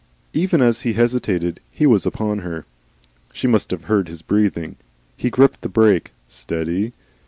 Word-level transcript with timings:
Even 0.33 0.63
as 0.63 0.81
he 0.81 0.93
hesitated 0.93 1.59
he 1.69 1.85
was 1.85 2.07
upon 2.07 2.39
her. 2.39 2.65
She 3.33 3.45
must 3.45 3.69
have 3.69 3.83
heard 3.83 4.07
his 4.07 4.23
breathing. 4.23 4.77
He 5.15 5.29
gripped 5.29 5.61
the 5.61 5.69
brake. 5.69 6.11
Steady! 6.27 6.93